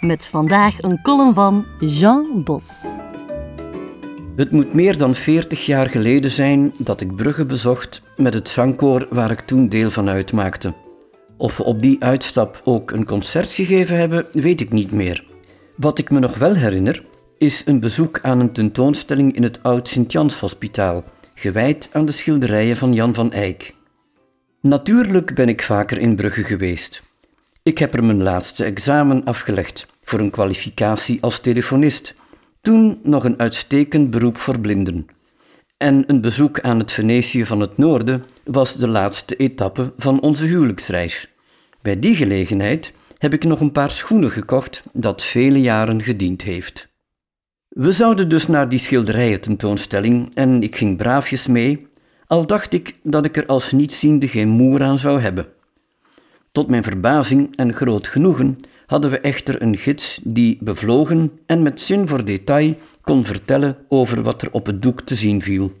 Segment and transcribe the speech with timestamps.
[0.00, 2.96] Met vandaag een column van Jean Bos.
[4.36, 9.06] Het moet meer dan 40 jaar geleden zijn dat ik Brugge bezocht met het zangkoor
[9.10, 10.74] waar ik toen deel van uitmaakte.
[11.36, 15.24] Of we op die uitstap ook een concert gegeven hebben, weet ik niet meer.
[15.76, 17.02] Wat ik me nog wel herinner,
[17.38, 21.04] is een bezoek aan een tentoonstelling in het Oud Sint-Jans-hospitaal,
[21.34, 23.74] gewijd aan de schilderijen van Jan van Eyck.
[24.60, 27.02] Natuurlijk ben ik vaker in Brugge geweest.
[27.66, 32.14] Ik heb er mijn laatste examen afgelegd voor een kwalificatie als telefonist,
[32.60, 35.06] toen nog een uitstekend beroep voor blinden.
[35.76, 40.44] En een bezoek aan het Venetië van het Noorden was de laatste etappe van onze
[40.44, 41.28] huwelijksreis.
[41.82, 46.88] Bij die gelegenheid heb ik nog een paar schoenen gekocht dat vele jaren gediend heeft.
[47.68, 51.86] We zouden dus naar die schilderijen tentoonstelling en ik ging braafjes mee,
[52.26, 55.54] al dacht ik dat ik er als nietziende geen moer aan zou hebben.
[56.56, 61.80] Tot mijn verbazing en groot genoegen hadden we echter een gids die bevlogen en met
[61.80, 65.72] zin voor detail kon vertellen over wat er op het doek te zien viel.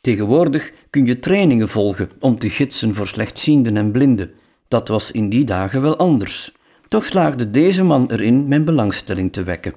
[0.00, 4.30] Tegenwoordig kun je trainingen volgen om te gidsen voor slechtzienden en blinden.
[4.68, 6.52] Dat was in die dagen wel anders.
[6.88, 9.74] Toch slaagde deze man erin mijn belangstelling te wekken.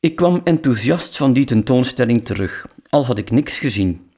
[0.00, 4.10] Ik kwam enthousiast van die tentoonstelling terug, al had ik niks gezien.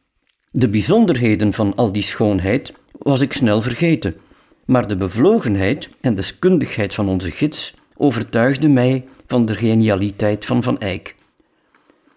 [0.51, 4.15] De bijzonderheden van al die schoonheid was ik snel vergeten,
[4.67, 10.81] maar de bevlogenheid en deskundigheid van onze gids overtuigde mij van de genialiteit van Van
[10.81, 11.15] Eyck.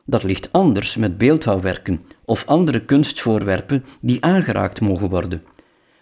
[0.06, 5.44] Dat ligt anders met beeldhouwwerken of andere kunstvoorwerpen die aangeraakt mogen worden.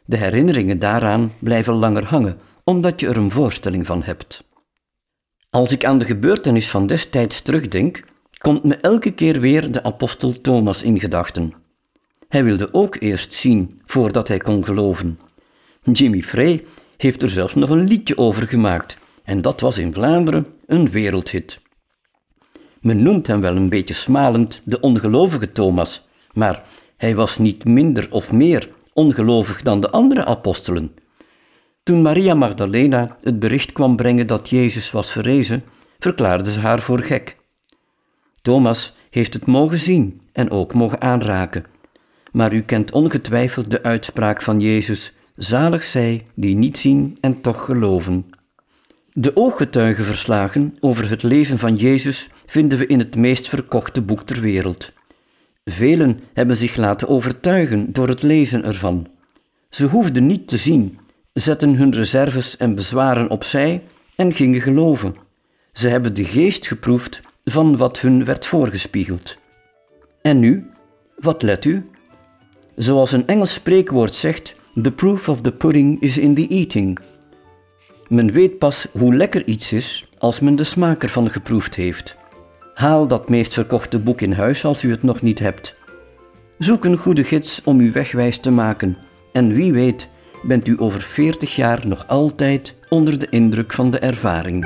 [0.05, 4.43] De herinneringen daaraan blijven langer hangen, omdat je er een voorstelling van hebt.
[5.49, 8.03] Als ik aan de gebeurtenis van destijds terugdenk,
[8.37, 11.53] komt me elke keer weer de apostel Thomas in gedachten.
[12.27, 15.19] Hij wilde ook eerst zien voordat hij kon geloven.
[15.93, 16.65] Jimmy Frey
[16.97, 21.59] heeft er zelfs nog een liedje over gemaakt, en dat was in Vlaanderen een wereldhit.
[22.81, 26.63] Men noemt hem wel een beetje smalend de ongelovige Thomas, maar
[26.97, 30.95] hij was niet minder of meer ongelovig dan de andere apostelen.
[31.83, 35.63] Toen Maria Magdalena het bericht kwam brengen dat Jezus was verrezen,
[35.99, 37.37] verklaarde ze haar voor gek.
[38.41, 41.65] Thomas heeft het mogen zien en ook mogen aanraken.
[42.31, 47.65] Maar u kent ongetwijfeld de uitspraak van Jezus: Zalig zij die niet zien en toch
[47.65, 48.25] geloven.
[49.13, 54.41] De ooggetuigenverslagen over het leven van Jezus vinden we in het meest verkochte boek ter
[54.41, 54.91] wereld.
[55.65, 59.07] Velen hebben zich laten overtuigen door het lezen ervan.
[59.69, 60.99] Ze hoefden niet te zien,
[61.33, 63.83] zetten hun reserves en bezwaren opzij
[64.15, 65.15] en gingen geloven.
[65.71, 69.37] Ze hebben de geest geproefd van wat hun werd voorgespiegeld.
[70.21, 70.69] En nu,
[71.17, 71.89] wat let u?
[72.75, 76.97] Zoals een Engels spreekwoord zegt, the proof of the pudding is in the eating.
[78.07, 82.17] Men weet pas hoe lekker iets is als men de smaak ervan geproefd heeft.
[82.73, 85.75] Haal dat meest verkochte boek in huis als u het nog niet hebt.
[86.57, 88.97] Zoek een goede gids om u wegwijs te maken.
[89.31, 90.09] En wie weet,
[90.43, 94.65] bent u over 40 jaar nog altijd onder de indruk van de ervaring.